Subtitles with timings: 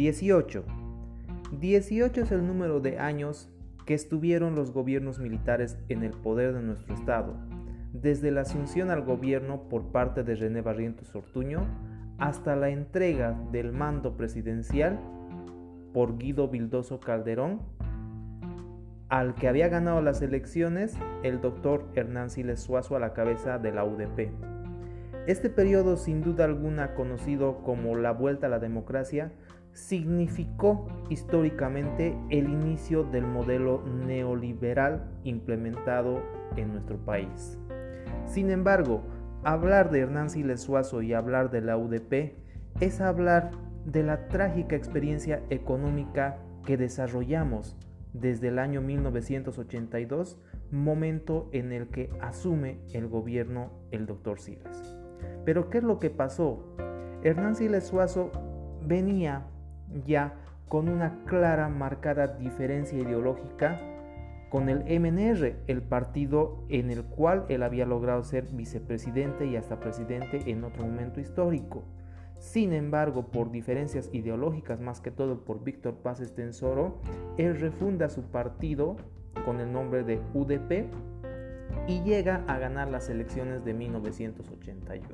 [0.00, 0.64] 18.
[1.60, 3.50] 18 es el número de años
[3.84, 7.36] que estuvieron los gobiernos militares en el poder de nuestro Estado,
[7.92, 11.66] desde la asunción al gobierno por parte de René Barrientos Ortuño
[12.16, 14.98] hasta la entrega del mando presidencial
[15.92, 17.60] por Guido Vildoso Calderón,
[19.10, 23.72] al que había ganado las elecciones el doctor Hernán Siles Suazo a la cabeza de
[23.72, 24.30] la UDP.
[25.26, 29.32] Este periodo, sin duda alguna conocido como la vuelta a la democracia,
[29.72, 36.22] significó históricamente el inicio del modelo neoliberal implementado
[36.56, 37.58] en nuestro país.
[38.26, 39.02] Sin embargo,
[39.42, 42.34] hablar de Hernán Siles Suazo y hablar de la UDP
[42.80, 43.50] es hablar
[43.84, 47.76] de la trágica experiencia económica que desarrollamos
[48.12, 50.38] desde el año 1982,
[50.70, 54.96] momento en el que asume el gobierno el doctor Siles.
[55.44, 56.76] Pero ¿qué es lo que pasó?
[57.22, 58.30] Hernán Siles Suazo
[58.86, 59.46] venía
[60.06, 60.34] ya
[60.68, 63.80] con una clara, marcada diferencia ideológica
[64.50, 69.78] con el MNR, el partido en el cual él había logrado ser vicepresidente y hasta
[69.78, 71.84] presidente en otro momento histórico.
[72.38, 77.00] Sin embargo, por diferencias ideológicas, más que todo por Víctor Paz Estensoro,
[77.36, 78.96] él refunda su partido
[79.44, 80.90] con el nombre de UDP
[81.86, 85.06] y llega a ganar las elecciones de 1981.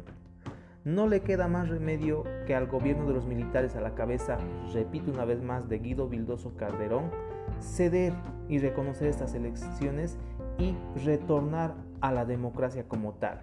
[0.87, 4.39] No le queda más remedio que al gobierno de los militares a la cabeza,
[4.73, 7.11] repito una vez más, de Guido Vildoso Calderón,
[7.59, 8.13] ceder
[8.49, 10.17] y reconocer estas elecciones
[10.59, 13.41] y retornar a la democracia como tal.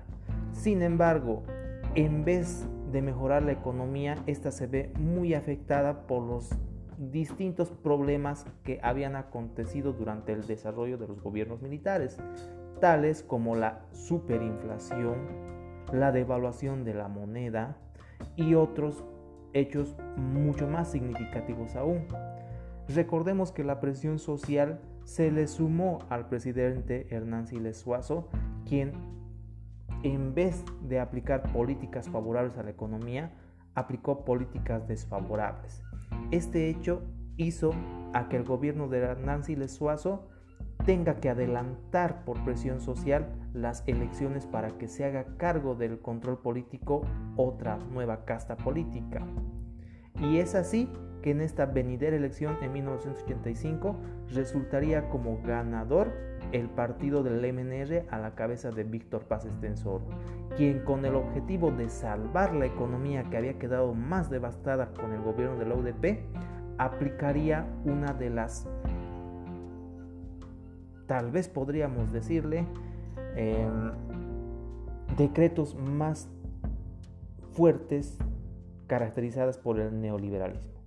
[0.54, 1.44] Sin embargo,
[1.96, 6.50] en vez de mejorar la economía, esta se ve muy afectada por los
[6.98, 12.18] distintos problemas que habían acontecido durante el desarrollo de los gobiernos militares,
[12.80, 15.44] tales como la superinflación,
[15.92, 17.78] la devaluación de la moneda
[18.36, 19.04] y otros
[19.54, 22.08] hechos mucho más significativos aún.
[22.88, 28.30] Recordemos que la presión social se le sumó al presidente Hernán Siles Suazo,
[28.68, 28.94] quien
[30.04, 33.32] en vez de aplicar políticas favorables a la economía,
[33.74, 35.82] aplicó políticas desfavorables.
[36.32, 37.04] Este hecho
[37.38, 37.72] hizo
[38.14, 40.28] a que el gobierno de Nancy Lesuazo
[40.86, 46.40] tenga que adelantar por presión social las elecciones para que se haga cargo del control
[46.40, 47.02] político
[47.36, 49.22] otra nueva casta política.
[50.20, 50.90] Y es así
[51.22, 53.96] que en esta venidera elección en 1985
[54.34, 56.12] resultaría como ganador
[56.52, 60.02] el partido del MNR a la cabeza de Víctor Paz Estensor,
[60.56, 65.22] quien con el objetivo de salvar la economía que había quedado más devastada con el
[65.22, 66.20] gobierno de la UDP,
[66.78, 68.68] aplicaría una de las,
[71.08, 72.66] tal vez podríamos decirle,
[73.36, 73.92] em,
[75.18, 76.30] decretos más
[77.52, 78.18] fuertes
[78.88, 80.83] caracterizadas por el neoliberalismo.